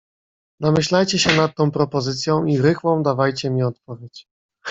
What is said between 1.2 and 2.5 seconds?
nad tą propozycją